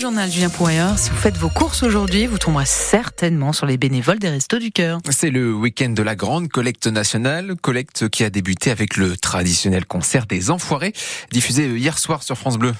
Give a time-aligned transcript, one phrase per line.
[0.00, 3.76] Le journal Julien Pourrier, si vous faites vos courses aujourd'hui, vous tomberez certainement sur les
[3.76, 4.98] bénévoles des Restos du Cœur.
[5.10, 9.84] C'est le week-end de la grande collecte nationale, collecte qui a débuté avec le traditionnel
[9.84, 10.94] concert des Enfoirés,
[11.32, 12.72] diffusé hier soir sur France Bleu.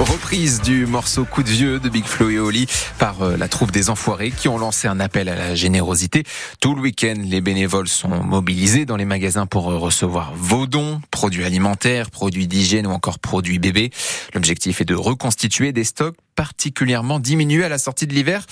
[0.00, 2.66] Reprise du morceau Coup de vieux de Big Flo et Oli
[2.98, 6.24] par euh, la troupe des Enfoirés qui ont lancé un appel à la générosité.
[6.58, 11.02] Tout le week-end, les bénévoles sont mobilisés dans les magasins pour euh, recevoir vos dons,
[11.10, 13.90] produits alimentaires, produits d'hygiène ou encore produits bébés.
[14.32, 18.46] L'objectif est de reconstituer des stocks particulièrement diminués à la sortie de l'hiver.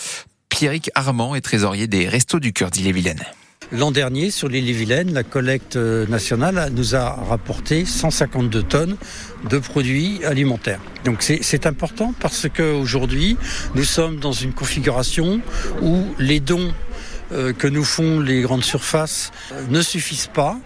[0.50, 3.24] Pierrick Armand est trésorier des Restos du Cœur d'Ille-et-Vilaine.
[3.70, 8.96] L'an dernier, sur l'île Vilaine, la collecte nationale nous a rapporté 152 tonnes
[9.50, 10.80] de produits alimentaires.
[11.04, 13.36] Donc c'est important parce qu'aujourd'hui,
[13.74, 15.40] nous sommes dans une configuration
[15.82, 16.72] où les dons
[17.32, 20.58] euh, que nous font les grandes surfaces euh, ne suffisent pas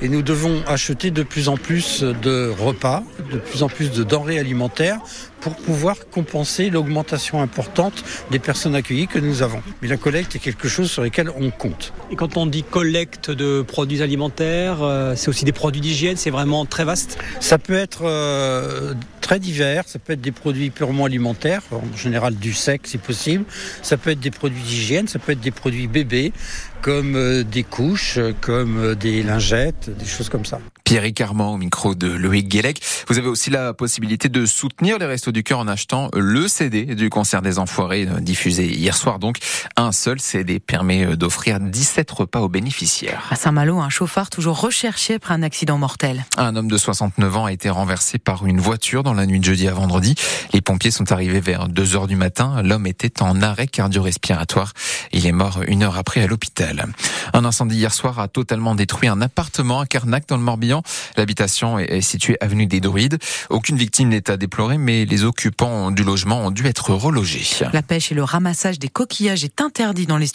[0.00, 4.02] et nous devons acheter de plus en plus de repas, de plus en plus de
[4.04, 5.00] denrées alimentaires
[5.40, 9.62] pour pouvoir compenser l'augmentation importante des personnes accueillies que nous avons.
[9.82, 11.92] Mais la collecte est quelque chose sur lequel on compte.
[12.10, 16.30] Et quand on dit collecte de produits alimentaires, euh, c'est aussi des produits d'hygiène, c'est
[16.30, 17.18] vraiment très vaste?
[17.40, 22.34] Ça peut être euh, très divers, ça peut être des produits purement alimentaires, en général
[22.34, 23.46] du sec si possible,
[23.80, 26.34] ça peut être des produits d'hygiène, ça peut être des produits bébés,
[26.82, 30.60] comme euh, des couches, comme des lingettes, des choses comme ça.
[30.84, 32.82] Pierre Armand au micro de Loïc Guélec.
[33.08, 36.94] Vous avez aussi la possibilité de soutenir les Restos du Cœur en achetant le CD
[36.94, 39.18] du concert des Enfoirés diffusé hier soir.
[39.18, 39.38] Donc,
[39.76, 43.26] un seul CD permet d'offrir 17 repas aux bénéficiaires.
[43.30, 46.26] À Saint-Malo, un chauffard toujours recherché après un accident mortel.
[46.36, 49.68] Un homme de 69 ans a été renversé par une voiture la nuit de jeudi
[49.68, 50.14] à vendredi.
[50.52, 52.62] Les pompiers sont arrivés vers 2 heures du matin.
[52.62, 54.72] L'homme était en arrêt cardio-respiratoire.
[55.12, 56.86] Il est mort une heure après à l'hôpital.
[57.32, 60.82] Un incendie hier soir a totalement détruit un appartement à Carnac dans le Morbihan.
[61.16, 63.18] L'habitation est située avenue des Druides.
[63.50, 67.44] Aucune victime n'est à déplorer, mais les occupants du logement ont dû être relogés.
[67.72, 70.34] La pêche et le ramassage des coquillages est interdit dans l'histoire